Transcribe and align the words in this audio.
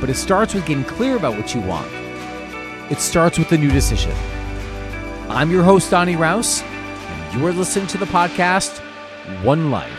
but 0.00 0.10
it 0.10 0.14
starts 0.14 0.54
with 0.54 0.66
getting 0.66 0.84
clear 0.84 1.16
about 1.16 1.36
what 1.36 1.54
you 1.54 1.60
want. 1.60 1.90
It 2.90 3.00
starts 3.00 3.38
with 3.38 3.52
a 3.52 3.58
new 3.58 3.70
decision. 3.70 4.12
I'm 5.28 5.50
your 5.50 5.62
host, 5.62 5.90
Donny 5.90 6.14
Raus, 6.14 6.62
and 6.62 7.34
you 7.38 7.46
are 7.46 7.52
listening 7.52 7.86
to 7.88 7.98
the 7.98 8.06
podcast 8.06 8.78
One 9.44 9.70
Life. 9.70 9.92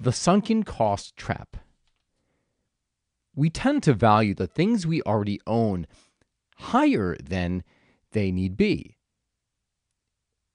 The 0.00 0.12
sunken 0.12 0.64
cost 0.64 1.16
trap. 1.16 1.56
We 3.34 3.48
tend 3.48 3.82
to 3.84 3.94
value 3.94 4.34
the 4.34 4.46
things 4.46 4.86
we 4.86 5.00
already 5.02 5.40
own 5.46 5.86
higher 6.56 7.16
than 7.22 7.64
they 8.12 8.30
need 8.30 8.56
be. 8.58 8.98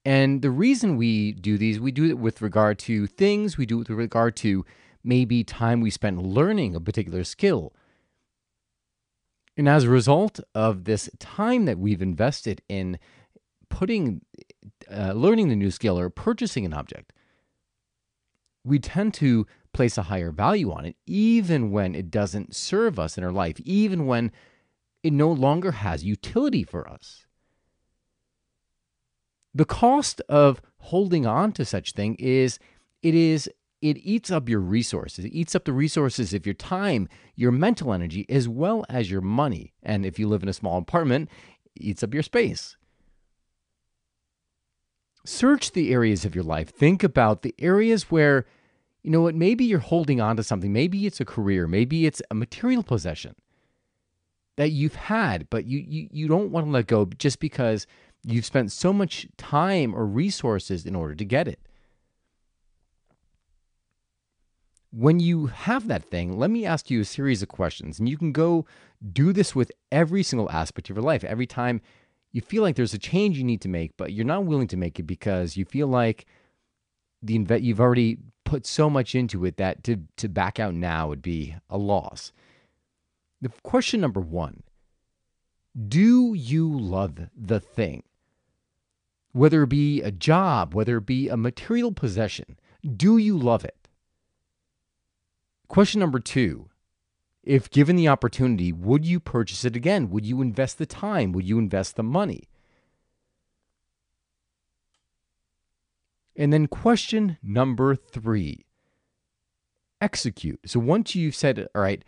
And 0.09 0.41
the 0.41 0.49
reason 0.49 0.98
we 0.98 1.34
do 1.34 1.56
these, 1.56 1.80
we 1.80 1.92
do 1.92 2.06
it 2.06 2.17
with 2.17 2.42
regard 2.42 2.80
to 2.80 3.06
things, 3.06 3.59
we 3.59 3.67
do 3.67 3.75
it 3.75 3.89
with 3.89 3.89
regard 3.92 4.36
to 4.38 4.66
maybe 5.03 5.44
time 5.44 5.81
we 5.81 5.92
spent 5.92 6.23
learning 6.23 6.75
a 6.75 6.81
particular 6.81 7.23
skill. 7.23 7.75
And 9.56 9.70
as 9.70 9.83
a 9.83 9.89
result 9.89 10.39
of 10.56 10.86
this 10.86 11.11
time 11.20 11.66
that 11.66 11.78
we've 11.78 12.02
invested 12.02 12.64
in 12.67 12.98
putting, 13.70 14.22
uh, 14.92 15.11
learning 15.11 15.50
the 15.50 15.56
new 15.56 15.70
skill 15.70 16.00
or 16.00 16.09
purchasing 16.09 16.66
an 16.66 16.73
object, 16.73 17.14
we 18.66 18.80
tend 18.80 19.14
to 19.14 19.45
place 19.73 19.95
a 19.95 20.09
higher 20.09 20.31
value 20.31 20.72
on 20.72 20.86
it, 20.86 20.95
even 21.05 21.70
when 21.70 21.94
it 21.94 22.09
doesn't 22.09 22.55
serve 22.55 22.98
us 22.98 23.16
in 23.16 23.23
our 23.23 23.31
life, 23.31 23.59
even 23.59 24.08
when 24.08 24.31
it 25.03 25.14
no 25.14 25.31
longer 25.31 25.73
has 25.73 26.03
utility 26.03 26.64
for 26.64 26.89
us 26.89 27.28
the 29.53 29.66
cost 29.66 30.22
of 30.30 30.61
holding 30.80 31.25
on 31.25 31.52
to 31.53 31.66
such 31.66 31.94
thing 31.94 32.16
is 32.16 32.59
it 33.02 33.16
is 33.16 33.50
it 33.81 33.97
eats 33.97 34.30
up 34.30 34.50
your 34.50 34.59
resources. 34.59 35.25
It 35.25 35.33
eats 35.33 35.55
up 35.55 35.66
the 35.66 35.73
resources 35.73 36.33
of 36.33 36.45
your 36.45 36.53
time, 36.53 37.08
your 37.36 37.52
mental 37.52 37.94
energy, 37.94 38.25
as 38.27 38.47
well 38.50 38.86
as 38.89 39.09
your 39.09 39.22
money. 39.22 39.73
And 39.81 40.05
if 40.05 40.20
you 40.20 40.27
live 40.27 40.44
in 40.44 40.50
a 40.50 40.53
small 40.53 40.77
apartment, 40.80 41.30
it 41.75 41.83
eats 41.83 42.03
up 42.03 42.14
your 42.14 42.23
space. 42.23 42.75
Search 45.25 45.72
the 45.72 45.94
areas 45.94 46.25
of 46.25 46.36
your 46.36 46.44
life. 46.44 46.70
Think 46.70 47.03
about 47.03 47.42
the 47.42 47.55
areas 47.58 48.11
where, 48.11 48.45
you 49.02 49.11
know 49.11 49.22
what, 49.22 49.36
maybe 49.36 49.64
you're 49.64 49.80
holding 49.80 50.20
on 50.20 50.36
to 50.36 50.44
something. 50.44 50.73
Maybe 50.73 51.05
it's 51.05 51.22
a 51.22 51.25
career. 51.25 51.66
Maybe 51.67 52.05
it's 52.05 52.22
a 52.30 52.36
material 52.36 52.83
possession 52.83 53.36
that 54.58 54.72
you've 54.72 54.95
had, 54.95 55.50
but 55.50 55.66
you, 55.66 55.80
you, 55.88 56.09
you 56.11 56.27
don't 56.27 56.52
want 56.52 56.66
to 56.66 56.72
let 56.72 56.88
go 56.88 57.05
just 57.05 57.39
because 57.39 57.88
You've 58.25 58.45
spent 58.45 58.72
so 58.72 58.92
much 58.92 59.28
time 59.38 59.95
or 59.95 60.06
resources 60.06 60.86
in 60.86 60.95
order 60.95 61.16
to 61.16 61.25
get 61.25 61.48
it. 61.48 61.59
When 64.92 65.20
you 65.20 65.48
have 65.48 65.88
that 65.88 66.10
thing, 66.10 66.38
let 66.38 66.49
me 66.49 66.66
ask 66.66 66.89
you 66.89 67.02
a 67.02 67.05
series 67.05 67.43
of 67.43 67.49
questions. 67.49 67.99
And 67.99 68.10
you 68.10 68.17
can 68.17 68.32
go 68.32 68.66
do 69.14 69.32
this 69.32 69.55
with 69.55 69.71
every 69.92 70.23
single 70.23 70.49
aspect 70.52 70.89
of 70.89 70.95
your 70.95 71.04
life. 71.04 71.23
Every 71.23 71.45
time 71.45 71.82
you 72.32 72.42
feel 72.42 72.64
like 72.64 72.76
there's 72.76 72.93
a 72.93 72.99
change 72.99 73.38
you 73.38 73.43
need 73.43 73.61
to 73.61 73.70
make, 73.70 73.95
but 73.98 74.14
you're 74.14 74.26
not 74.26 74.45
willing 74.45 74.67
to 74.67 74.77
make 74.77 74.99
it 74.99 75.04
because 75.04 75.58
you 75.58 75.66
feel 75.66 75.88
like 75.88 76.26
the 77.22 77.45
you've 77.61 77.82
already 77.82 78.17
put 78.43 78.66
so 78.66 78.89
much 78.89 79.14
into 79.14 79.45
it 79.45 79.58
that 79.58 79.83
to, 79.83 79.98
to 80.17 80.27
back 80.27 80.60
out 80.60 80.73
now 80.73 81.08
would 81.08 81.22
be 81.22 81.55
a 81.70 81.77
loss. 81.77 82.32
The 83.42 83.49
question 83.64 84.02
number 84.02 84.20
one 84.20 84.64
Do 85.88 86.33
you 86.33 86.67
love 86.67 87.30
the 87.36 87.60
thing? 87.60 88.04
Whether 89.32 89.64
it 89.64 89.70
be 89.70 90.02
a 90.02 90.12
job, 90.12 90.73
whether 90.73 90.98
it 90.98 91.06
be 91.06 91.30
a 91.30 91.38
material 91.38 91.92
possession, 91.92 92.58
do 92.95 93.17
you 93.17 93.38
love 93.38 93.64
it? 93.64 93.88
Question 95.67 96.00
number 96.00 96.20
two 96.20 96.70
If 97.44 97.70
given 97.70 97.95
the 97.95 98.08
opportunity, 98.08 98.72
would 98.72 99.06
you 99.06 99.20
purchase 99.20 99.64
it 99.66 99.76
again? 99.76 100.10
Would 100.10 100.26
you 100.26 100.42
invest 100.42 100.78
the 100.78 100.86
time? 100.86 101.32
Would 101.32 101.45
you 101.45 101.60
invest 101.60 101.95
the 101.95 102.04
money? 102.04 102.50
And 106.36 106.54
then 106.54 106.67
question 106.67 107.38
number 107.44 107.96
three 107.96 108.66
execute. 110.02 110.61
So 110.66 110.80
once 110.80 111.14
you've 111.16 111.36
said, 111.36 111.67
all 111.76 111.82
right, 111.82 112.04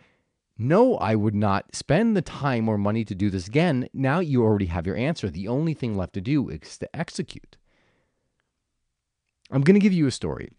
no, 0.58 0.96
I 0.96 1.14
would 1.14 1.34
not 1.34 1.74
spend 1.74 2.16
the 2.16 2.22
time 2.22 2.68
or 2.68 2.78
money 2.78 3.04
to 3.04 3.14
do 3.14 3.30
this 3.30 3.48
again. 3.48 3.88
Now 3.92 4.20
you 4.20 4.42
already 4.42 4.66
have 4.66 4.86
your 4.86 4.96
answer. 4.96 5.30
The 5.30 5.48
only 5.48 5.74
thing 5.74 5.96
left 5.96 6.12
to 6.14 6.20
do 6.20 6.48
is 6.48 6.78
to 6.78 6.96
execute. 6.96 7.56
I'm 9.50 9.62
going 9.62 9.74
to 9.74 9.80
give 9.80 9.92
you 9.92 10.06
a 10.06 10.12
story. 10.12 10.50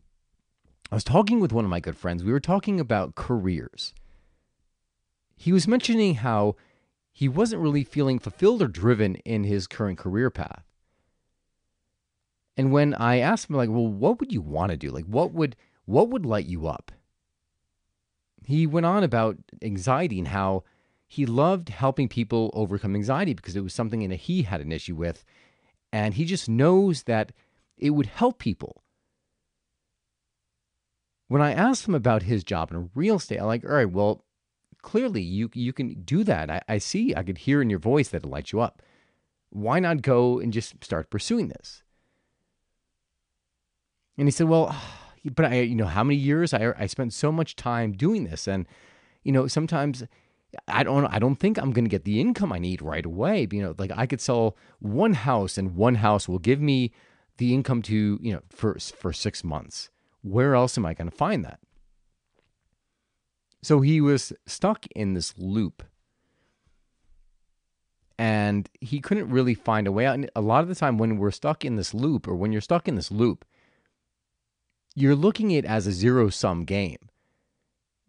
I 0.91 0.95
was 0.95 1.03
talking 1.03 1.39
with 1.39 1.53
one 1.53 1.65
of 1.65 1.71
my 1.71 1.79
good 1.79 1.97
friends. 1.97 2.23
We 2.23 2.31
were 2.31 2.39
talking 2.39 2.79
about 2.79 3.15
careers. 3.15 3.93
He 5.35 5.51
was 5.51 5.67
mentioning 5.67 6.15
how 6.15 6.55
he 7.11 7.27
wasn't 7.27 7.61
really 7.61 7.83
feeling 7.83 8.19
fulfilled 8.19 8.61
or 8.61 8.67
driven 8.67 9.15
in 9.17 9.43
his 9.43 9.67
current 9.67 9.97
career 9.97 10.29
path. 10.29 10.63
And 12.55 12.71
when 12.71 12.93
I 12.93 13.17
asked 13.17 13.49
him 13.49 13.55
like, 13.55 13.69
"Well, 13.69 13.87
what 13.87 14.19
would 14.19 14.31
you 14.31 14.41
want 14.41 14.71
to 14.71 14.77
do? 14.77 14.91
Like 14.91 15.05
what 15.05 15.33
would 15.33 15.55
what 15.85 16.09
would 16.09 16.25
light 16.25 16.45
you 16.45 16.67
up?" 16.67 16.91
He 18.45 18.67
went 18.67 18.85
on 18.85 19.03
about 19.03 19.37
anxiety 19.61 20.19
and 20.19 20.29
how 20.29 20.63
he 21.07 21.25
loved 21.25 21.69
helping 21.69 22.07
people 22.07 22.49
overcome 22.53 22.95
anxiety 22.95 23.33
because 23.33 23.55
it 23.55 23.63
was 23.63 23.73
something 23.73 24.07
that 24.09 24.15
he 24.15 24.43
had 24.43 24.61
an 24.61 24.71
issue 24.71 24.95
with. 24.95 25.23
And 25.91 26.15
he 26.15 26.25
just 26.25 26.49
knows 26.49 27.03
that 27.03 27.31
it 27.77 27.91
would 27.91 28.07
help 28.07 28.39
people. 28.39 28.81
When 31.27 31.41
I 31.41 31.53
asked 31.53 31.87
him 31.87 31.95
about 31.95 32.23
his 32.23 32.43
job 32.43 32.71
in 32.71 32.89
real 32.95 33.17
estate, 33.17 33.39
I'm 33.39 33.45
like, 33.45 33.63
all 33.63 33.71
right, 33.71 33.89
well, 33.89 34.25
clearly 34.81 35.21
you 35.21 35.49
you 35.53 35.71
can 35.71 36.01
do 36.03 36.23
that. 36.23 36.49
I, 36.49 36.61
I 36.67 36.77
see, 36.77 37.15
I 37.15 37.23
could 37.23 37.39
hear 37.39 37.61
in 37.61 37.69
your 37.69 37.79
voice 37.79 38.09
that 38.09 38.23
it 38.23 38.29
lights 38.29 38.51
you 38.51 38.59
up. 38.59 38.81
Why 39.49 39.79
not 39.79 40.01
go 40.01 40.39
and 40.39 40.51
just 40.51 40.83
start 40.83 41.09
pursuing 41.09 41.47
this? 41.47 41.83
And 44.17 44.27
he 44.27 44.31
said, 44.31 44.47
well, 44.47 44.75
but 45.23 45.45
I, 45.45 45.61
you 45.61 45.75
know, 45.75 45.85
how 45.85 46.03
many 46.03 46.17
years 46.19 46.53
I, 46.53 46.73
I 46.78 46.85
spent 46.88 47.13
so 47.13 47.31
much 47.31 47.56
time 47.56 47.94
doing 47.94 48.25
this. 48.25 48.47
And, 48.47 48.67
you 49.23 49.31
know, 49.31 49.47
sometimes 49.47 50.03
I 50.67 50.84
don't, 50.84 51.06
I 51.06 51.19
don't 51.19 51.35
think 51.35 51.57
I'm 51.57 51.72
going 51.72 51.85
to 51.85 51.89
get 51.89 52.03
the 52.03 52.19
income 52.19 52.51
I 52.51 52.59
need 52.59 52.81
right 52.81 53.06
away. 53.06 53.47
You 53.51 53.62
know, 53.62 53.75
like 53.78 53.91
I 53.95 54.06
could 54.06 54.22
sell 54.22 54.57
one 54.79 55.13
house 55.13 55.57
and 55.57 55.75
one 55.75 55.95
house 55.95 56.28
will 56.28 56.39
give 56.39 56.59
me 56.59 56.91
the 57.38 57.53
income 57.53 57.81
to, 57.83 58.19
you 58.22 58.33
know, 58.33 58.41
for, 58.50 58.78
for 58.79 59.13
six 59.13 59.44
months. 59.44 59.89
Where 60.22 60.56
else 60.56 60.78
am 60.78 60.85
I 60.85 60.94
going 60.94 61.09
to 61.09 61.16
find 61.16 61.44
that? 61.45 61.59
So 63.62 63.79
he 63.79 64.01
was 64.01 64.33
stuck 64.45 64.85
in 64.95 65.13
this 65.13 65.33
loop 65.38 65.83
and 68.19 68.69
he 68.79 69.00
couldn't 69.00 69.29
really 69.29 69.53
find 69.53 69.88
a 69.88 69.91
way 69.91 70.06
out. 70.06 70.16
And 70.16 70.29
a 70.35 70.41
lot 70.41 70.62
of 70.62 70.69
the 70.69 70.75
time, 70.75 70.97
when 70.97 71.18
we're 71.18 71.31
stuck 71.31 71.65
in 71.65 71.77
this 71.77 71.94
loop, 71.94 72.27
or 72.27 72.36
when 72.36 72.51
you're 72.51 72.62
stuck 72.62 72.88
in 72.88 72.95
this 72.95 73.12
loop, 73.12 73.45
you're 74.95 75.16
looking 75.16 75.54
at 75.54 75.63
it 75.63 75.66
as 75.66 75.88
a 75.88 75.92
zero 75.92 76.30
sum 76.30 76.66
game 76.66 77.10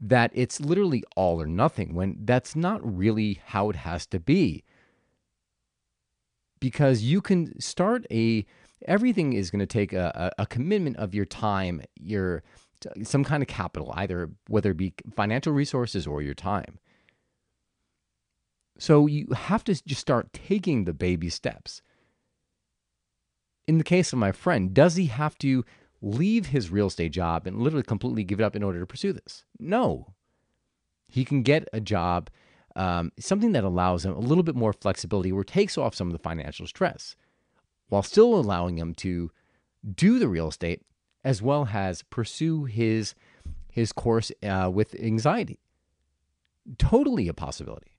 that 0.01 0.31
it's 0.35 0.61
literally 0.61 1.03
all 1.17 1.41
or 1.41 1.47
nothing 1.47 1.95
when 1.95 2.19
that's 2.25 2.55
not 2.55 2.81
really 2.83 3.41
how 3.47 3.71
it 3.71 3.77
has 3.77 4.07
to 4.07 4.21
be. 4.21 4.65
Because 6.61 7.03
you 7.03 7.21
can 7.21 7.59
start 7.61 8.07
a 8.11 8.45
everything 8.87 9.33
is 9.33 9.51
going 9.51 9.61
to 9.61 9.67
take 9.67 9.93
a, 9.93 10.33
a, 10.39 10.47
commitment 10.47 10.97
of 10.99 11.15
your 11.15 11.25
time 11.25 11.81
your 11.99 12.43
some 13.03 13.25
kind 13.25 13.43
of 13.43 13.49
capital 13.49 13.91
either 13.97 14.29
whether 14.47 14.73
it 14.73 14.77
be 14.77 14.93
financial 15.15 15.53
resources 15.55 16.07
or 16.07 16.21
your 16.21 16.35
time. 16.35 16.79
So 18.79 19.07
you 19.07 19.29
have 19.35 19.65
to 19.65 19.87
just 19.87 20.01
start 20.01 20.33
taking 20.33 20.85
the 20.85 20.93
baby 20.93 21.31
steps. 21.31 21.81
In 23.67 23.79
the 23.79 23.85
case 23.85 24.13
of 24.13 24.19
my 24.19 24.33
friend 24.33 24.75
does 24.75 24.97
he 24.97 25.07
have 25.07 25.39
to 25.39 25.65
leave 26.05 26.47
his 26.47 26.71
real 26.71 26.89
estate 26.89 27.13
job 27.13 27.47
and 27.47 27.59
literally 27.59 27.83
completely 27.83 28.25
give 28.25 28.39
it 28.39 28.45
up 28.45 28.55
in 28.55 28.63
order 28.63 28.79
to 28.79 28.87
pursue 28.87 29.13
this. 29.13 29.45
No. 29.59 30.13
He 31.09 31.25
can 31.25 31.43
get 31.43 31.67
a 31.73 31.81
job, 31.81 32.29
um, 32.77 33.11
something 33.19 33.53
that 33.53 33.65
allows 33.65 34.05
him 34.05 34.13
a 34.13 34.19
little 34.19 34.45
bit 34.45 34.55
more 34.55 34.75
flexibility 34.75 35.33
or 35.33 35.45
takes 35.45 35.79
off 35.79 35.95
some 35.95 36.09
of 36.09 36.13
the 36.13 36.19
financial 36.19 36.67
stress. 36.67 37.17
while 37.89 38.03
still 38.03 38.35
allowing 38.35 38.79
him 38.79 38.95
to 38.95 39.31
do 39.95 40.19
the 40.19 40.29
real 40.29 40.49
estate 40.49 40.83
as 41.23 41.41
well 41.41 41.69
as 41.73 42.03
pursue 42.03 42.65
his 42.65 43.15
his 43.71 43.93
course 43.93 44.31
uh, 44.43 44.71
with 44.73 44.95
anxiety. 45.01 45.59
Totally 46.79 47.29
a 47.29 47.35
possibility. 47.35 47.93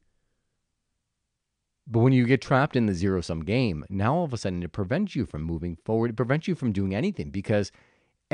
But 1.88 2.00
when 2.00 2.14
you 2.14 2.26
get 2.26 2.42
trapped 2.42 2.76
in 2.76 2.86
the 2.86 2.94
zero 2.94 3.22
sum 3.22 3.42
game, 3.42 3.86
now 3.90 4.16
all 4.16 4.24
of 4.24 4.34
a 4.34 4.38
sudden 4.38 4.64
it 4.64 4.72
prevents 4.72 5.16
you 5.16 5.26
from 5.26 5.44
moving 5.44 5.76
forward. 5.76 6.12
It 6.12 6.16
prevents 6.16 6.48
you 6.48 6.56
from 6.56 6.72
doing 6.72 6.96
anything 6.96 7.30
because 7.30 7.72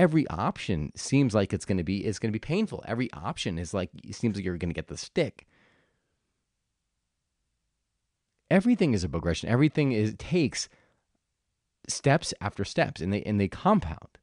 every 0.02 0.28
option 0.30 0.92
seems 0.96 1.36
like 1.36 1.54
it's 1.54 1.64
going 1.64 1.78
to 1.78 1.84
be 1.84 2.04
it's 2.04 2.18
going 2.18 2.32
to 2.32 2.36
be 2.36 2.40
painful. 2.40 2.84
Every 2.88 3.14
option 3.14 3.60
is 3.60 3.72
like 3.72 3.92
it 4.04 4.16
seems 4.16 4.36
like 4.36 4.44
you're 4.44 4.58
going 4.58 4.72
to 4.72 4.82
get 4.82 4.88
the 4.88 4.98
stick. 4.98 5.46
Everything 8.50 8.96
is 8.96 9.04
a 9.04 9.10
progression. 9.10 9.48
Everything 9.48 9.92
is 9.92 10.16
takes 10.18 10.70
steps 11.88 12.34
after 12.42 12.66
steps, 12.66 13.00
and 13.00 13.14
they 13.14 13.22
and 13.22 13.40
they 13.40 13.48
compound. 13.48 14.18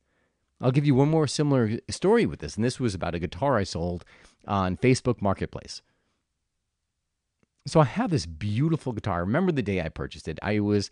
I'll 0.61 0.73
give 0.73 0.85
you 0.85 0.97
one 0.97 1.09
more 1.09 1.29
similar 1.29 1.79
story 1.89 2.27
with 2.27 2.41
this, 2.41 2.57
and 2.57 2.65
this 2.65 2.81
was 2.81 2.97
about 2.97 3.15
a 3.15 3.21
guitar 3.21 3.57
I 3.57 3.63
sold 3.63 4.05
on 4.49 4.77
Facebook 4.77 5.23
Marketplace. 5.23 5.81
So 7.69 7.79
I 7.79 7.85
have 7.85 8.11
this 8.11 8.27
beautiful 8.27 8.93
guitar. 8.93 9.19
I 9.19 9.21
remember 9.21 9.53
the 9.53 9.63
day 9.63 9.81
I 9.81 9.91
purchased 9.91 10.27
it. 10.27 10.41
I 10.43 10.59
was 10.59 10.91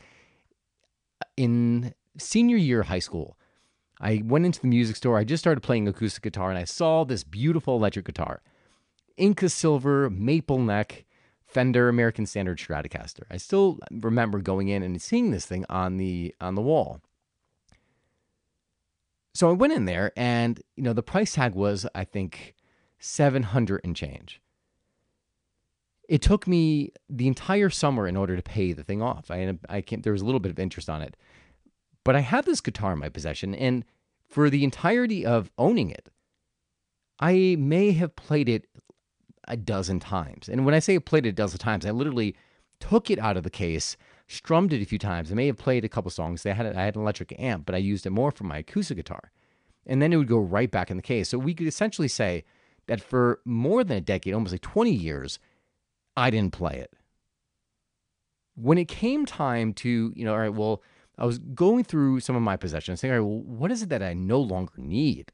in 1.37 1.93
senior 2.17 2.57
year 2.57 2.85
high 2.85 3.01
school. 3.01 3.37
I 4.01 4.23
went 4.25 4.47
into 4.47 4.61
the 4.61 4.67
music 4.67 4.97
store. 4.97 5.19
I 5.19 5.25
just 5.25 5.43
started 5.43 5.63
playing 5.63 5.89
acoustic 5.89 6.23
guitar 6.23 6.51
and 6.51 6.59
I 6.59 6.65
saw 6.65 7.05
this 7.05 7.25
beautiful 7.25 7.77
electric 7.77 8.07
guitar. 8.07 8.43
Inca 9.17 9.49
silver, 9.49 10.11
maple 10.11 10.59
neck, 10.59 11.05
Fender 11.47 11.89
American 11.89 12.27
Standard 12.27 12.59
Stratocaster. 12.59 13.23
I 13.31 13.39
still 13.39 13.79
remember 13.91 14.41
going 14.41 14.69
in 14.69 14.83
and 14.83 15.01
seeing 15.01 15.31
this 15.31 15.47
thing 15.47 15.65
on 15.71 15.97
the 15.97 16.35
on 16.41 16.55
the 16.55 16.63
wall. 16.63 17.01
So 19.35 19.49
I 19.49 19.53
went 19.53 19.73
in 19.73 19.85
there 19.85 20.13
and 20.17 20.61
you 20.77 20.83
know 20.83 20.93
the 20.93 21.03
price 21.03 21.35
tag 21.35 21.55
was 21.55 21.87
I 21.95 22.05
think 22.05 22.55
700 22.99 23.81
and 23.85 23.97
change 23.97 24.41
it 26.09 26.23
took 26.23 26.47
me 26.47 26.93
the 27.09 27.27
entire 27.27 27.71
summer 27.71 28.07
in 28.07 28.17
order 28.17 28.37
to 28.37 28.43
pay 28.43 28.73
the 28.73 28.85
thing 28.85 29.03
off. 29.03 29.31
I 29.31 29.59
I 29.69 29.81
can't. 29.81 30.03
There 30.03 30.13
was 30.13 30.23
a 30.23 30.25
little 30.25 30.41
bit 30.41 30.51
of 30.51 30.59
interest 30.59 30.89
on 30.89 31.03
it, 31.03 31.17
but 32.07 32.15
I 32.15 32.21
had 32.21 32.45
this 32.45 32.61
guitar 32.61 32.93
in 32.93 33.01
my 33.01 33.09
possession, 33.09 33.53
and 33.53 33.85
for 34.29 34.49
the 34.49 34.63
entirety 34.63 35.27
of 35.27 35.51
owning 35.59 35.91
it, 35.91 36.09
I 37.19 37.57
may 37.59 37.91
have 37.93 38.15
played 38.15 38.49
it 38.49 38.69
a 39.49 39.57
dozen 39.57 39.99
times. 39.99 40.49
And 40.49 40.65
when 40.65 40.73
I 40.73 40.79
say 40.79 40.95
I 40.95 40.99
played 40.99 41.27
it 41.27 41.31
a 41.31 41.33
dozen 41.33 41.59
times, 41.59 41.85
I 41.85 41.91
literally 41.91 42.37
took 42.79 43.11
it 43.11 43.19
out 43.19 43.37
of 43.37 43.43
the 43.43 43.51
case, 43.51 43.97
strummed 44.29 44.73
it 44.73 44.81
a 44.81 44.85
few 44.85 45.01
times. 45.01 45.33
I 45.33 45.35
may 45.35 45.49
have 45.49 45.57
played 45.57 45.85
a 45.85 45.89
couple 45.89 46.13
songs. 46.13 46.47
I 46.47 46.53
had 46.53 46.77
I 46.77 46.85
had 46.85 46.95
an 46.95 47.03
electric 47.03 47.35
amp, 47.41 47.67
but 47.67 47.75
I 47.75 47.79
used 47.79 48.07
it 48.07 48.11
more 48.11 48.31
for 48.31 48.45
my 48.45 48.59
acoustic 48.59 48.99
guitar, 48.99 49.33
and 49.85 50.01
then 50.01 50.13
it 50.13 50.17
would 50.17 50.29
go 50.29 50.39
right 50.39 50.71
back 50.71 50.93
in 50.93 50.97
the 50.97 51.03
case. 51.03 51.31
So 51.31 51.39
we 51.39 51.55
could 51.55 51.67
essentially 51.67 52.09
say 52.09 52.45
that 52.87 53.01
for 53.01 53.41
more 53.45 53.83
than 53.83 53.97
a 53.97 54.01
decade, 54.01 54.33
almost 54.33 54.53
like 54.53 54.61
20 54.61 54.93
years 54.93 55.41
I 56.17 56.31
didn't 56.31 56.53
play 56.53 56.77
it. 56.77 56.93
When 58.55 58.79
it 58.79 58.87
came 58.87 59.27
time 59.27 59.73
to, 59.75 60.13
you 60.15 60.25
know, 60.25 60.35
all 60.35 60.39
right, 60.39 60.55
well, 60.55 60.83
I 61.19 61.25
was 61.25 61.39
going 61.39 61.85
through 61.85 62.21
some 62.21 62.37
of 62.37 62.43
my 62.43 62.57
possessions, 62.57 63.01
saying, 63.01 63.13
all 63.13 63.21
right, 63.21 63.27
well, 63.27 63.41
what 63.41 63.71
is 63.71 63.83
it 63.83 63.89
that 63.89 64.03
I 64.03 64.13
no 64.13 64.41
longer 64.41 64.73
need? 64.77 65.33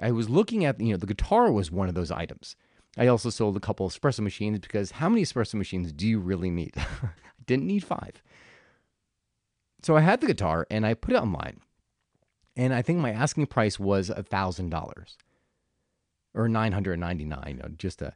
I 0.00 0.12
was 0.12 0.28
looking 0.28 0.64
at, 0.64 0.80
you 0.80 0.92
know, 0.92 0.96
the 0.96 1.06
guitar 1.06 1.50
was 1.50 1.70
one 1.70 1.88
of 1.88 1.94
those 1.94 2.10
items. 2.10 2.56
I 2.96 3.08
also 3.08 3.30
sold 3.30 3.56
a 3.56 3.60
couple 3.60 3.88
espresso 3.88 4.20
machines 4.20 4.60
because 4.60 4.92
how 4.92 5.08
many 5.08 5.22
espresso 5.22 5.54
machines 5.54 5.92
do 5.92 6.06
you 6.06 6.20
really 6.20 6.50
need? 6.50 6.74
I 6.76 7.10
didn't 7.46 7.66
need 7.66 7.84
five. 7.84 8.22
So 9.82 9.96
I 9.96 10.00
had 10.00 10.20
the 10.20 10.26
guitar 10.26 10.66
and 10.70 10.86
I 10.86 10.94
put 10.94 11.14
it 11.14 11.20
online. 11.20 11.60
And 12.56 12.72
I 12.72 12.82
think 12.82 13.00
my 13.00 13.10
asking 13.10 13.46
price 13.46 13.80
was 13.80 14.10
$1,000 14.10 15.16
or 16.34 16.48
999 16.48 17.44
you 17.48 17.54
know, 17.54 17.68
just 17.76 18.02
a 18.02 18.14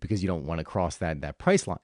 because 0.00 0.20
you 0.20 0.26
don't 0.26 0.44
want 0.44 0.58
to 0.58 0.64
cross 0.64 0.96
that 0.96 1.20
that 1.20 1.38
price 1.38 1.68
line. 1.68 1.78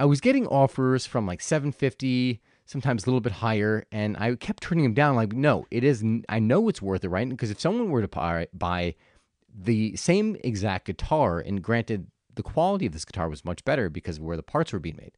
I 0.00 0.06
was 0.06 0.20
getting 0.20 0.46
offers 0.46 1.06
from 1.06 1.26
like 1.26 1.40
750, 1.40 2.40
sometimes 2.66 3.04
a 3.04 3.06
little 3.06 3.20
bit 3.20 3.32
higher, 3.32 3.86
and 3.90 4.16
I 4.18 4.34
kept 4.34 4.62
turning 4.62 4.84
them 4.84 4.94
down. 4.94 5.16
Like, 5.16 5.32
no, 5.32 5.66
it 5.70 5.82
is. 5.84 6.04
I 6.28 6.38
know 6.38 6.68
it's 6.68 6.82
worth 6.82 7.04
it, 7.04 7.08
right? 7.08 7.28
Because 7.28 7.50
if 7.50 7.60
someone 7.60 7.90
were 7.90 8.06
to 8.06 8.48
buy, 8.52 8.94
the 9.58 9.96
same 9.96 10.36
exact 10.44 10.86
guitar, 10.86 11.40
and 11.40 11.62
granted, 11.62 12.08
the 12.34 12.42
quality 12.42 12.84
of 12.84 12.92
this 12.92 13.06
guitar 13.06 13.28
was 13.30 13.44
much 13.44 13.64
better 13.64 13.88
because 13.88 14.18
of 14.18 14.24
where 14.24 14.36
the 14.36 14.42
parts 14.42 14.72
were 14.72 14.78
being 14.78 14.96
made. 14.96 15.12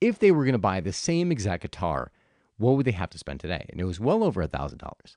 If 0.00 0.18
they 0.18 0.30
were 0.30 0.44
going 0.44 0.52
to 0.52 0.58
buy 0.58 0.80
the 0.80 0.92
same 0.92 1.32
exact 1.32 1.62
guitar, 1.62 2.12
what 2.58 2.76
would 2.76 2.86
they 2.86 2.92
have 2.92 3.10
to 3.10 3.18
spend 3.18 3.40
today? 3.40 3.66
And 3.70 3.80
it 3.80 3.84
was 3.84 3.98
well 3.98 4.22
over 4.22 4.40
a 4.42 4.46
thousand 4.46 4.78
dollars. 4.78 5.16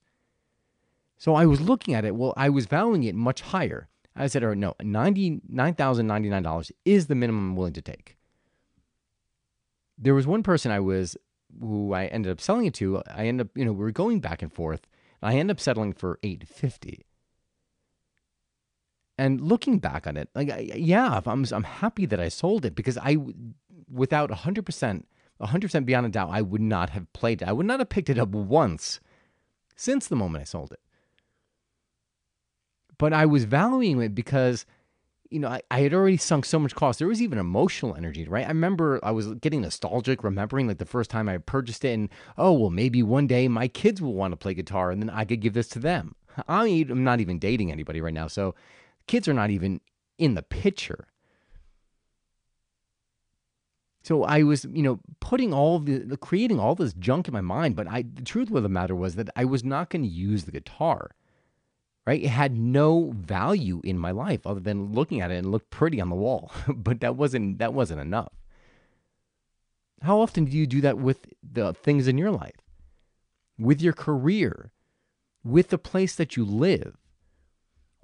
So 1.17 1.35
I 1.35 1.45
was 1.45 1.61
looking 1.61 1.93
at 1.93 2.05
it. 2.05 2.15
Well, 2.15 2.33
I 2.35 2.49
was 2.49 2.65
valuing 2.65 3.03
it 3.03 3.13
much 3.15 3.41
higher. 3.41 3.87
I 4.15 4.27
said, 4.27 4.43
or 4.43 4.55
no, 4.55 4.75
$99,099 4.81 6.71
is 6.85 7.07
the 7.07 7.15
minimum 7.15 7.51
I'm 7.51 7.55
willing 7.55 7.73
to 7.73 7.81
take. 7.81 8.17
There 9.97 10.13
was 10.13 10.27
one 10.27 10.43
person 10.43 10.71
I 10.71 10.79
was, 10.79 11.17
who 11.59 11.93
I 11.93 12.05
ended 12.05 12.31
up 12.31 12.41
selling 12.41 12.65
it 12.65 12.73
to. 12.75 13.01
I 13.07 13.27
ended 13.27 13.47
up, 13.47 13.57
you 13.57 13.65
know, 13.65 13.71
we 13.71 13.83
were 13.83 13.91
going 13.91 14.19
back 14.19 14.41
and 14.41 14.51
forth. 14.51 14.87
And 15.21 15.31
I 15.31 15.37
ended 15.37 15.55
up 15.55 15.59
settling 15.59 15.93
for 15.93 16.19
850 16.23 17.05
and 19.17 19.39
looking 19.39 19.79
back 19.79 20.07
on 20.07 20.17
it, 20.17 20.27
like, 20.35 20.51
yeah, 20.75 21.21
I'm, 21.25 21.45
I'm 21.49 21.63
happy 21.63 22.05
that 22.05 22.19
I 22.19 22.27
sold 22.27 22.65
it 22.65 22.75
because 22.75 22.97
I, 22.97 23.15
without 23.89 24.29
100%, 24.29 25.03
100% 25.41 25.85
beyond 25.85 26.05
a 26.05 26.09
doubt, 26.09 26.29
I 26.31 26.41
would 26.41 26.61
not 26.61 26.89
have 26.89 27.11
played 27.13 27.41
it. 27.41 27.47
I 27.47 27.53
would 27.53 27.65
not 27.65 27.79
have 27.79 27.87
picked 27.87 28.09
it 28.09 28.19
up 28.19 28.29
once 28.29 28.99
since 29.77 30.07
the 30.07 30.17
moment 30.17 30.41
I 30.41 30.45
sold 30.45 30.73
it 30.73 30.81
but 32.97 33.13
I 33.13 33.25
was 33.25 33.45
valuing 33.45 34.01
it 34.01 34.15
because, 34.15 34.65
you 35.29 35.39
know, 35.39 35.47
I, 35.47 35.61
I 35.71 35.81
had 35.81 35.93
already 35.93 36.17
sunk 36.17 36.45
so 36.45 36.59
much 36.59 36.75
cost. 36.75 36.99
There 36.99 37.07
was 37.07 37.21
even 37.21 37.37
emotional 37.37 37.95
energy, 37.95 38.27
right? 38.27 38.45
I 38.45 38.49
remember 38.49 38.99
I 39.03 39.11
was 39.11 39.33
getting 39.35 39.61
nostalgic, 39.61 40.23
remembering 40.23 40.67
like 40.67 40.77
the 40.77 40.85
first 40.85 41.09
time 41.09 41.27
I 41.27 41.37
purchased 41.37 41.83
it, 41.85 41.93
and 41.93 42.09
oh, 42.37 42.53
well, 42.53 42.69
maybe 42.69 43.03
one 43.03 43.27
day 43.27 43.47
my 43.47 43.67
kids 43.67 44.01
will 44.01 44.13
want 44.13 44.31
to 44.33 44.37
play 44.37 44.53
guitar 44.53 44.91
and 44.91 45.01
then 45.01 45.09
I 45.09 45.25
could 45.25 45.41
give 45.41 45.53
this 45.53 45.67
to 45.69 45.79
them. 45.79 46.15
I'm 46.47 47.03
not 47.03 47.19
even 47.21 47.39
dating 47.39 47.71
anybody 47.71 48.01
right 48.01 48.13
now, 48.13 48.27
so 48.27 48.55
kids 49.07 49.27
are 49.27 49.33
not 49.33 49.49
even 49.49 49.81
in 50.17 50.35
the 50.35 50.43
picture. 50.43 51.07
So 54.03 54.23
I 54.23 54.43
was, 54.43 54.65
you 54.71 54.83
know, 54.83 54.99
putting 55.19 55.51
all 55.51 55.79
the, 55.79 56.15
creating 56.17 56.59
all 56.59 56.75
this 56.75 56.93
junk 56.93 57.27
in 57.27 57.33
my 57.33 57.41
mind. 57.41 57.75
But 57.75 57.87
I, 57.87 58.03
the 58.03 58.21
truth 58.21 58.51
of 58.51 58.61
the 58.61 58.69
matter 58.69 58.95
was 58.95 59.15
that 59.15 59.29
I 59.35 59.45
was 59.45 59.63
not 59.63 59.89
going 59.89 60.03
to 60.03 60.07
use 60.07 60.43
the 60.43 60.51
guitar 60.51 61.11
right? 62.05 62.21
It 62.21 62.29
had 62.29 62.57
no 62.57 63.11
value 63.15 63.81
in 63.83 63.97
my 63.97 64.11
life 64.11 64.45
other 64.45 64.59
than 64.59 64.93
looking 64.93 65.21
at 65.21 65.31
it 65.31 65.37
and 65.37 65.51
looked 65.51 65.69
pretty 65.69 65.99
on 65.99 66.09
the 66.09 66.15
wall. 66.15 66.51
but 66.67 66.99
that 66.99 67.15
wasn't 67.15 67.57
that 67.59 67.73
wasn't 67.73 68.01
enough. 68.01 68.33
How 70.01 70.19
often 70.19 70.45
do 70.45 70.51
you 70.51 70.67
do 70.67 70.81
that 70.81 70.97
with 70.97 71.25
the 71.41 71.73
things 71.73 72.07
in 72.07 72.17
your 72.17 72.31
life? 72.31 72.55
With 73.57 73.81
your 73.81 73.93
career, 73.93 74.71
with 75.43 75.69
the 75.69 75.77
place 75.77 76.15
that 76.15 76.35
you 76.35 76.45
live, 76.45 76.97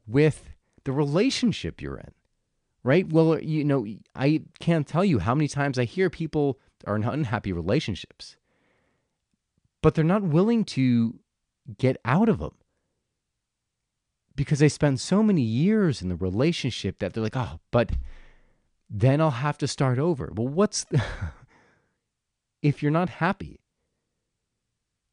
with 0.08 0.50
the 0.84 0.92
relationship 0.92 1.82
you're 1.82 1.98
in. 1.98 2.12
Right? 2.84 3.08
Well, 3.08 3.40
you 3.40 3.64
know, 3.64 3.86
I 4.16 4.42
can't 4.60 4.88
tell 4.88 5.06
you 5.06 5.20
how 5.20 5.36
many 5.36 5.48
times 5.48 5.78
I 5.78 5.84
hear 5.84 6.10
people 6.10 6.60
are 6.88 6.96
in 6.96 7.04
unhappy 7.04 7.54
relationships, 7.54 8.38
but 9.84 9.94
they're 9.94 10.04
not 10.04 10.24
willing 10.24 10.66
to 10.66 11.20
get 11.78 11.98
out 12.04 12.28
of 12.28 12.40
them 12.40 12.56
because 14.42 14.58
they 14.58 14.70
spend 14.70 15.00
so 15.00 15.22
many 15.22 15.44
years 15.44 16.02
in 16.02 16.10
the 16.10 16.16
relationship 16.16 16.98
that 16.98 17.14
they're 17.14 17.22
like, 17.22 17.38
oh, 17.38 17.60
but 17.70 17.92
then 18.90 19.22
I'll 19.22 19.30
have 19.30 19.60
to 19.60 19.68
start 19.68 20.00
over. 20.00 20.34
Well, 20.36 20.48
what's 20.48 20.84
the 20.86 21.00
if 22.64 22.82
you're 22.82 22.92
not 22.92 23.10
happy? 23.10 23.60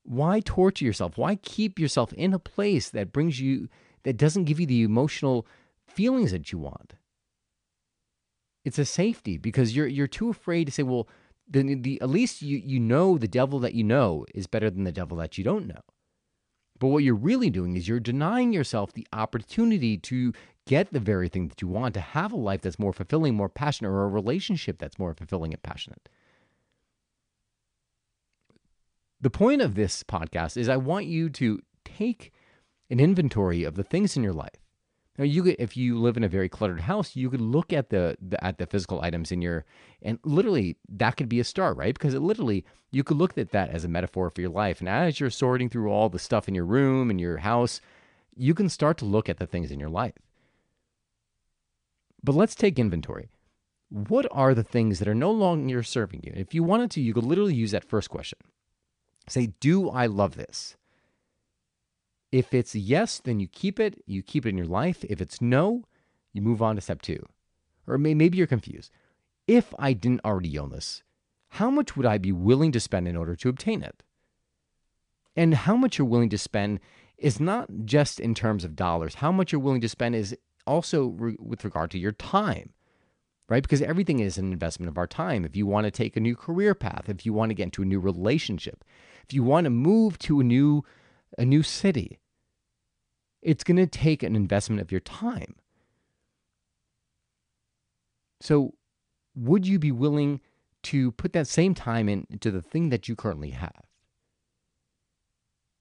Why 0.03 0.41
torture 0.41 0.87
yourself? 0.87 1.19
Why 1.19 1.35
keep 1.35 1.79
yourself 1.79 2.15
in 2.15 2.33
a 2.33 2.39
place 2.39 2.89
that 2.89 3.13
brings 3.13 3.39
you 3.39 3.69
that 4.05 4.17
doesn't 4.17 4.45
give 4.45 4.61
you 4.61 4.67
the 4.67 4.83
emotional 4.83 5.47
feelings 5.87 6.33
that 6.33 6.51
you 6.51 6.59
want? 6.59 6.95
It's 8.65 8.79
a 8.79 8.87
safety 8.87 9.37
because 9.37 9.77
you're 9.77 9.87
you're 9.87 10.07
too 10.07 10.31
afraid 10.31 10.65
to 10.69 10.73
say, 10.73 10.85
well, 10.85 11.07
the, 11.47 11.75
the 11.75 12.01
at 12.01 12.09
least 12.09 12.41
you 12.41 12.57
you 12.57 12.81
know 12.81 13.19
the 13.19 13.29
devil 13.29 13.59
that 13.59 13.75
you 13.75 13.85
know 13.85 14.25
is 14.35 14.47
better 14.47 14.71
than 14.71 14.85
the 14.85 14.93
devil 14.93 15.19
that 15.19 15.37
you 15.37 15.45
don't 15.45 15.67
know. 15.67 15.83
But 16.79 16.89
what 16.89 17.03
you're 17.03 17.15
really 17.15 17.51
doing 17.51 17.77
is 17.77 17.89
you're 17.89 18.01
denying 18.01 18.53
yourself 18.53 18.93
the 18.93 19.07
opportunity 19.13 19.97
to 19.99 20.33
get 20.67 20.93
the 20.93 21.01
very 21.01 21.29
thing 21.29 21.49
that 21.49 21.63
you 21.63 21.69
want, 21.69 21.95
to 21.95 22.01
have 22.01 22.33
a 22.33 22.37
life 22.37 22.61
that's 22.61 22.79
more 22.79 22.93
fulfilling, 22.93 23.35
more 23.35 23.49
passionate, 23.49 23.91
or 23.91 24.05
a 24.05 24.09
relationship 24.09 24.79
that's 24.79 24.99
more 24.99 25.15
fulfilling 25.15 25.53
and 25.53 25.63
passionate. 25.63 26.09
The 29.21 29.31
point 29.31 29.63
of 29.63 29.75
this 29.75 30.05
podcast 30.05 30.57
is 30.57 30.69
I 30.69 30.77
want 30.77 31.07
you 31.07 31.29
to 31.31 31.61
take 31.85 32.33
an 32.91 33.01
inventory 33.01 33.65
of 33.65 33.75
the 33.75 33.83
things 33.83 34.17
in 34.17 34.23
your 34.23 34.33
life 34.33 34.68
Now 35.19 35.25
you 35.25 35.43
could, 35.43 35.57
if 35.59 35.77
you 35.77 35.99
live 35.99 36.17
in 36.17 36.23
a 36.23 36.29
very 36.29 36.49
cluttered 36.49 36.83
house, 36.83 37.17
you 37.17 37.29
could 37.29 37.41
look 37.41 37.73
at 37.73 37.91
the, 37.91 38.17
the 38.23 38.43
at 38.43 38.59
the 38.59 38.67
physical 38.67 39.01
items 39.01 39.33
in 39.33 39.43
your, 39.43 39.65
and 40.01 40.21
literally 40.25 40.77
that 40.89 41.17
could 41.17 41.29
be 41.29 41.41
a 41.41 41.45
star, 41.45 41.75
right? 41.75 41.93
Because 41.93 42.15
it 42.15 42.21
literally 42.21 42.65
you 42.93 43.03
could 43.03 43.17
look 43.17 43.37
at 43.37 43.51
that 43.51 43.71
as 43.71 43.85
a 43.85 43.89
metaphor 43.89 44.31
for 44.31 44.41
your 44.41 44.51
life. 44.51 44.79
And 44.79 44.89
as 44.89 45.19
you're 45.19 45.29
sorting 45.29 45.69
through 45.69 45.91
all 45.91 46.09
the 46.09 46.21
stuff 46.21 46.47
in 46.47 46.55
your 46.55 46.65
room 46.65 47.11
and 47.11 47.21
your 47.21 47.39
house, 47.39 47.81
you 48.37 48.55
can 48.55 48.69
start 48.69 48.97
to 48.99 49.05
look 49.05 49.29
at 49.29 49.39
the 49.39 49.47
things 49.47 49.73
in 49.73 49.81
your 49.81 49.91
life. 49.91 50.15
But 52.23 52.37
let's 52.37 52.55
take 52.55 52.79
inventory. 52.79 53.29
What 53.91 54.27
are 54.31 54.55
the 54.55 54.63
things 54.63 55.01
that 55.01 55.09
are 55.09 55.15
no 55.15 55.33
longer 55.33 55.83
serving 55.83 56.21
you? 56.23 56.33
If 56.37 56.55
you 56.55 56.63
wanted 56.63 56.91
to, 56.93 57.01
you 57.01 57.13
could 57.13 57.25
literally 57.25 57.55
use 57.55 57.73
that 57.73 57.89
first 57.89 58.09
question. 58.09 58.39
Say, 59.29 59.53
Do 59.61 59.91
I 59.91 60.07
love 60.07 60.37
this? 60.37 60.77
If 62.31 62.53
it's 62.53 62.75
yes, 62.75 63.21
then 63.23 63.41
you 63.41 63.49
keep 63.49 63.81
it, 63.81 64.03
you 64.07 64.23
keep 64.23 64.45
it 64.45 64.51
in 64.51 64.59
your 64.59 64.67
life. 64.67 65.05
If 65.09 65.21
it's 65.21 65.41
no, 65.41 65.85
you 66.33 66.43
move 66.43 66.61
on 66.61 66.77
to 66.77 66.81
step 66.83 67.03
two. 67.03 67.27
Or 67.87 67.97
maybe 67.97 68.37
you're 68.37 68.47
confused. 68.47 68.91
If 69.47 69.75
I 69.79 69.95
didn't 69.95 70.25
already 70.25 70.59
own 70.59 70.71
this, 70.71 71.03
how 71.53 71.71
much 71.71 71.97
would 71.97 72.05
I 72.05 72.19
be 72.19 72.33
willing 72.33 72.73
to 72.73 72.81
spend 72.81 73.09
in 73.09 73.17
order 73.17 73.35
to 73.37 73.49
obtain 73.49 73.83
it? 73.83 74.03
And 75.35 75.55
how 75.55 75.77
much 75.77 75.97
you're 75.97 76.07
willing 76.07 76.29
to 76.31 76.39
spend 76.39 76.81
is 77.17 77.41
not 77.41 77.69
just 77.85 78.21
in 78.21 78.35
terms 78.35 78.65
of 78.65 78.77
dollars. 78.77 79.17
How 79.17 79.33
much 79.33 79.53
you're 79.53 79.61
willing 79.61 79.81
to 79.81 79.89
spend 79.89 80.15
is 80.15 80.37
also 80.67 81.07
re- 81.07 81.37
with 81.41 81.65
regard 81.65 81.91
to 81.93 81.99
your 81.99 82.13
time, 82.13 82.75
right? 83.49 83.63
Because 83.63 83.81
everything 83.81 84.21
is 84.21 84.37
an 84.37 84.53
investment 84.53 84.91
of 84.91 84.99
our 84.99 85.07
time. 85.07 85.45
If 85.45 85.57
you 85.57 85.67
want 85.67 85.87
to 85.87 85.91
take 85.91 86.17
a 86.17 86.21
new 86.21 86.37
career 86.37 86.75
path, 86.75 87.09
if 87.09 87.25
you 87.25 87.33
want 87.33 87.51
to 87.51 87.55
get 87.55 87.65
into 87.65 87.83
a 87.83 87.87
new 87.87 88.01
relationship, 88.01 88.85
if 89.25 89.33
you 89.33 89.43
want 89.43 89.65
to 89.65 89.71
move 89.71 90.19
to 90.21 90.41
a 90.41 90.45
new 90.45 90.85
a 91.37 91.45
new 91.45 91.63
city, 91.63 92.19
it's 93.43 93.65
going 93.65 93.77
to 93.77 93.87
take 93.87 94.23
an 94.23 94.37
investment 94.37 94.81
of 94.81 94.91
your 94.91 95.01
time. 95.01 95.57
So, 98.41 98.75
would 99.35 99.67
you 99.67 99.79
be 99.79 99.93
willing 99.93 100.41
to 100.85 101.13
put 101.13 101.33
that 101.33 101.47
same 101.47 101.75
time 101.75 102.09
into 102.09 102.51
the 102.51 102.63
thing 102.63 102.89
that 102.91 103.09
you 103.09 103.17
currently 103.17 103.51
have? 103.51 103.83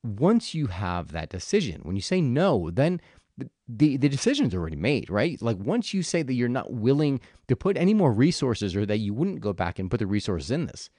Once 0.03 0.53
you 0.53 0.67
have 0.67 1.11
that 1.11 1.29
decision, 1.29 1.81
when 1.83 1.95
you 1.95 2.01
say 2.01 2.21
no, 2.21 2.69
then 2.71 3.01
the, 3.67 3.97
the 3.97 4.09
decision's 4.09 4.55
already 4.55 4.75
made, 4.75 5.09
right? 5.09 5.41
Like 5.41 5.57
once 5.57 5.93
you 5.93 6.01
say 6.01 6.23
that 6.23 6.33
you're 6.33 6.49
not 6.49 6.73
willing 6.73 7.19
to 7.47 7.55
put 7.55 7.77
any 7.77 7.93
more 7.93 8.11
resources 8.11 8.75
or 8.75 8.85
that 8.85 8.97
you 8.97 9.13
wouldn't 9.13 9.41
go 9.41 9.53
back 9.53 9.77
and 9.79 9.91
put 9.91 9.99
the 9.99 10.07
resources 10.07 10.49
in 10.49 10.65
this, 10.65 10.89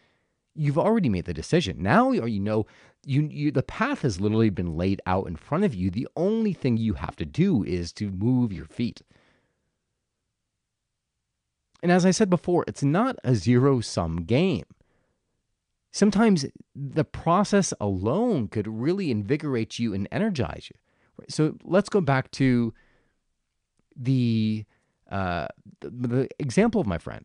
you've 0.58 0.78
already 0.78 1.08
made 1.08 1.24
the 1.24 1.32
decision. 1.32 1.82
Now 1.82 2.10
you 2.10 2.40
know 2.40 2.66
you, 3.06 3.28
you 3.30 3.50
the 3.52 3.62
path 3.62 4.02
has 4.02 4.20
literally 4.20 4.50
been 4.50 4.76
laid 4.76 5.00
out 5.06 5.28
in 5.28 5.36
front 5.36 5.64
of 5.64 5.74
you. 5.74 5.90
The 5.90 6.08
only 6.16 6.52
thing 6.52 6.76
you 6.76 6.94
have 6.94 7.16
to 7.16 7.24
do 7.24 7.62
is 7.62 7.92
to 7.94 8.10
move 8.10 8.52
your 8.52 8.66
feet. 8.66 9.02
And 11.80 11.92
as 11.92 12.04
I 12.04 12.10
said 12.10 12.28
before, 12.28 12.64
it's 12.66 12.82
not 12.82 13.16
a 13.22 13.34
zero 13.36 13.80
sum 13.80 14.24
game. 14.24 14.64
Sometimes 15.92 16.44
the 16.74 17.04
process 17.04 17.72
alone 17.80 18.48
could 18.48 18.66
really 18.66 19.10
invigorate 19.10 19.78
you 19.78 19.94
and 19.94 20.08
energize 20.10 20.68
you. 20.70 21.24
So 21.28 21.56
let's 21.64 21.88
go 21.88 22.00
back 22.00 22.30
to 22.32 22.74
the, 23.96 24.64
uh, 25.10 25.46
the, 25.80 25.90
the 25.90 26.28
example 26.38 26.80
of 26.80 26.86
my 26.86 26.98
friend. 26.98 27.24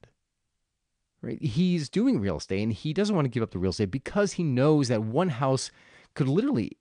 Right? 1.23 1.41
He's 1.41 1.87
doing 1.87 2.19
real 2.19 2.37
estate 2.37 2.61
and 2.61 2.73
he 2.73 2.93
doesn't 2.93 3.15
want 3.15 3.25
to 3.25 3.29
give 3.29 3.41
up 3.41 3.51
the 3.51 3.59
real 3.59 3.71
estate 3.71 3.91
because 3.91 4.33
he 4.33 4.43
knows 4.43 4.89
that 4.89 5.03
one 5.03 5.29
house 5.29 5.71
could 6.15 6.27
literally 6.27 6.77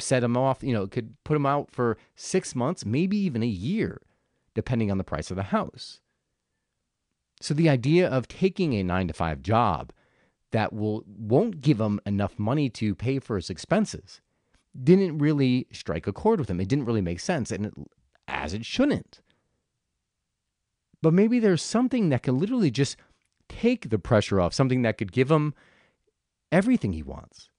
set 0.00 0.24
him 0.24 0.36
off, 0.36 0.62
you 0.62 0.72
know, 0.72 0.86
could 0.86 1.14
put 1.24 1.36
him 1.36 1.44
out 1.44 1.70
for 1.70 1.98
six 2.16 2.54
months, 2.54 2.86
maybe 2.86 3.18
even 3.18 3.42
a 3.42 3.46
year, 3.46 4.00
depending 4.54 4.90
on 4.90 4.96
the 4.96 5.04
price 5.04 5.30
of 5.30 5.36
the 5.36 5.44
house. 5.44 6.00
So 7.42 7.52
the 7.52 7.68
idea 7.68 8.08
of 8.08 8.28
taking 8.28 8.72
a 8.72 8.82
nine 8.82 9.08
to 9.08 9.14
five 9.14 9.42
job 9.42 9.92
that 10.52 10.72
will 10.72 11.04
won't 11.06 11.60
give 11.60 11.80
him 11.80 12.00
enough 12.06 12.38
money 12.38 12.70
to 12.70 12.94
pay 12.94 13.18
for 13.18 13.36
his 13.36 13.50
expenses 13.50 14.20
didn't 14.80 15.18
really 15.18 15.66
strike 15.70 16.06
a 16.06 16.12
chord 16.12 16.40
with 16.40 16.48
him. 16.48 16.60
It 16.60 16.68
didn't 16.68 16.86
really 16.86 17.02
make 17.02 17.20
sense, 17.20 17.50
and 17.50 17.66
it, 17.66 17.74
as 18.26 18.54
it 18.54 18.64
shouldn't. 18.64 19.20
But 21.02 21.12
maybe 21.12 21.40
there's 21.40 21.62
something 21.62 22.08
that 22.08 22.22
can 22.22 22.38
literally 22.38 22.70
just 22.70 22.96
take 23.60 23.90
the 23.90 23.98
pressure 23.98 24.40
off, 24.40 24.54
something 24.54 24.82
that 24.82 24.98
could 24.98 25.12
give 25.12 25.30
him 25.30 25.54
everything 26.50 26.92
he 26.92 27.02
wants. 27.02 27.50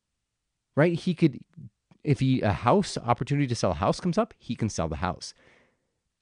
Right? 0.76 0.98
He 0.98 1.14
could, 1.14 1.40
if 2.04 2.20
he 2.20 2.42
a 2.42 2.52
house 2.52 2.98
opportunity 2.98 3.48
to 3.48 3.56
sell 3.56 3.72
a 3.72 3.76
house 3.76 4.00
comes 4.00 4.18
up, 4.18 4.34
he 4.38 4.56
can 4.56 4.70
sell 4.70 4.88
the 4.88 4.98
house. 4.98 5.34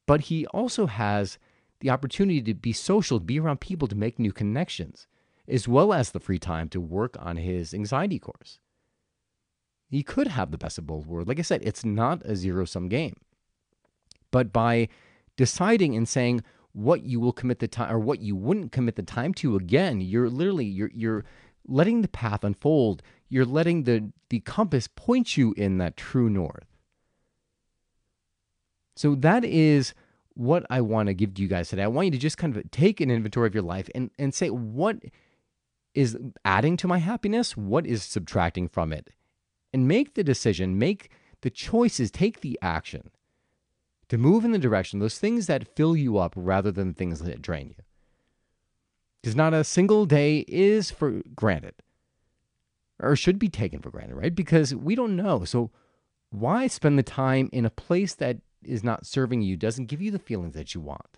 But 0.08 0.22
he 0.22 0.46
also 0.48 0.88
has 0.88 1.38
the 1.80 1.90
opportunity 1.90 2.42
to 2.42 2.54
be 2.54 2.74
social, 2.74 3.20
to 3.20 3.26
be 3.26 3.40
around 3.40 3.62
people, 3.62 3.88
to 3.88 3.96
make 3.96 4.20
new 4.20 4.32
connections, 4.32 5.08
as 5.48 5.68
well 5.68 5.94
as 5.94 6.12
the 6.12 6.20
free 6.20 6.40
time 6.40 6.70
to 6.70 6.82
work 6.82 7.16
on 7.20 7.38
his 7.38 7.74
anxiety 7.74 8.20
course. 8.20 8.60
He 9.90 10.04
could 10.04 10.28
have 10.28 10.52
the 10.52 10.58
best 10.58 10.78
of 10.78 10.88
both 10.88 11.06
worlds. 11.06 11.28
Like 11.28 11.40
I 11.40 11.44
said, 11.44 11.62
it's 11.64 11.84
not 11.84 12.26
a 12.26 12.36
zero 12.36 12.66
sum 12.66 12.88
game. 12.88 13.16
But 14.32 14.54
by 14.54 14.88
deciding 15.36 15.96
and 15.96 16.08
saying 16.08 16.44
what 16.74 17.04
you 17.04 17.20
will 17.20 17.34
commit 17.34 17.60
the 17.60 17.68
time 17.68 17.94
or 17.94 18.00
what 18.00 18.22
you 18.22 18.36
wouldn't 18.36 18.72
commit 18.72 18.96
the 18.96 19.04
time 19.04 19.34
to, 19.36 19.56
again, 19.56 20.02
you're 20.02 20.30
literally 20.30 20.66
you're 20.66 20.92
you're 20.94 21.26
letting 21.68 22.02
the 22.02 22.08
path 22.08 22.44
unfold. 22.44 23.02
You're 23.30 23.46
letting 23.46 23.84
the 23.84 24.12
the 24.30 24.40
compass 24.42 24.88
point 24.88 25.38
you 25.38 25.54
in 25.58 25.78
that 25.78 25.98
true 25.98 26.30
north. 26.30 26.66
So 28.96 29.16
that 29.16 29.44
is 29.44 29.94
what 30.34 30.66
I 30.70 30.82
want 30.82 31.08
to 31.08 31.14
give 31.14 31.34
to 31.36 31.42
you 31.42 31.48
guys 31.48 31.70
today. 31.70 31.84
I 31.84 31.88
want 31.88 32.06
you 32.06 32.12
to 32.12 32.18
just 32.18 32.38
kind 32.38 32.56
of 32.56 32.70
take 32.72 33.02
an 33.02 33.12
inventory 33.12 33.48
of 33.48 33.54
your 33.54 33.64
life 33.64 33.90
and, 33.94 34.12
and 34.18 34.34
say 34.34 34.50
what 34.50 34.98
is 35.94 36.18
adding 36.46 36.78
to 36.78 36.88
my 36.88 37.00
happiness, 37.00 37.58
what 37.58 37.86
is 37.86 38.04
subtracting 38.04 38.70
from 38.70 38.94
it 38.94 39.10
and 39.74 39.88
make 39.88 40.14
the 40.14 40.24
decision, 40.24 40.78
make 40.78 41.10
the 41.42 41.50
choices, 41.50 42.12
take 42.12 42.42
the 42.42 42.58
action 42.62 43.12
to 44.12 44.18
move 44.18 44.44
in 44.44 44.52
the 44.52 44.60
direction 44.60 45.00
those 45.00 45.18
things 45.18 45.48
that 45.48 45.74
fill 45.74 45.96
you 45.96 46.18
up 46.18 46.34
rather 46.36 46.70
than 46.70 46.94
things 46.94 47.20
that 47.20 47.42
drain 47.42 47.70
you. 47.70 47.84
Because 49.22 49.38
not 49.38 49.54
a 49.54 49.64
single 49.64 50.06
day 50.06 50.40
is 50.50 50.92
for 50.92 51.22
granted 51.34 51.76
or 53.00 53.16
should 53.16 53.40
be 53.40 53.48
taken 53.48 53.80
for 53.80 53.90
granted, 53.90 54.16
right? 54.16 54.36
Because 54.36 54.76
we 54.76 54.96
don't 54.96 55.16
know. 55.16 55.46
So 55.46 55.72
why 56.30 56.68
spend 56.68 57.00
the 57.00 57.04
time 57.04 57.50
in 57.54 57.66
a 57.66 57.70
place 57.70 58.14
that 58.16 58.40
is 58.62 58.84
not 58.84 59.06
serving 59.06 59.44
you, 59.44 59.56
doesn't 59.56 59.86
give 59.86 60.02
you 60.02 60.12
the 60.12 60.20
feelings 60.20 60.56
that 60.56 60.76
you 60.76 60.82
want? 60.82 61.18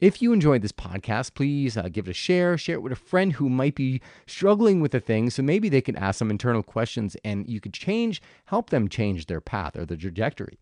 If 0.00 0.20
you 0.20 0.32
enjoyed 0.32 0.62
this 0.62 0.72
podcast, 0.72 1.34
please 1.34 1.76
uh, 1.76 1.88
give 1.88 2.08
it 2.08 2.10
a 2.10 2.14
share. 2.14 2.58
Share 2.58 2.74
it 2.74 2.82
with 2.82 2.90
a 2.90 2.96
friend 2.96 3.34
who 3.34 3.48
might 3.48 3.76
be 3.76 4.00
struggling 4.26 4.80
with 4.80 4.92
a 4.92 4.98
thing, 4.98 5.30
so 5.30 5.40
maybe 5.40 5.68
they 5.68 5.82
can 5.82 5.94
ask 5.94 6.18
some 6.18 6.32
internal 6.32 6.64
questions 6.64 7.16
and 7.24 7.48
you 7.48 7.60
could 7.60 7.74
change, 7.74 8.20
help 8.46 8.70
them 8.70 8.88
change 8.88 9.26
their 9.26 9.40
path 9.40 9.76
or 9.76 9.86
their 9.86 9.96
trajectory. 9.96 10.58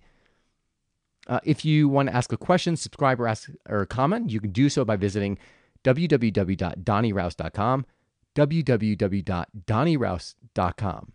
Uh, 1.27 1.41
if 1.45 1.65
you 1.65 1.89
want 1.89 2.09
to 2.09 2.15
ask 2.15 2.33
a 2.33 2.37
question, 2.37 2.77
subscribe, 2.77 3.21
or 3.21 3.27
ask 3.29 3.51
or 3.69 3.87
comment, 3.87 4.31
you 4.31 4.41
can 4.41 4.53
do 4.53 4.69
so 4.69 4.85
by 4.85 4.97
visiting 4.97 5.39
www.donnyraus.com. 5.85 7.87
www.donnyraus.com. 8.35 11.13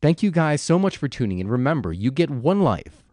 Thank 0.00 0.22
you 0.22 0.30
guys 0.32 0.60
so 0.60 0.78
much 0.78 0.96
for 0.96 1.08
tuning 1.08 1.38
in. 1.38 1.48
Remember, 1.48 1.92
you 1.92 2.10
get 2.10 2.28
one 2.28 2.60
life. 2.60 3.04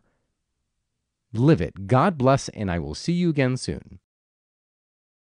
Live 1.31 1.62
it. 1.62 1.86
God 1.86 2.17
bless, 2.17 2.50
and 2.50 2.72
I 2.72 2.79
will 2.79 2.96
see 2.96 3.13
you 3.13 3.29
again 3.29 3.58
soon. 3.58 4.00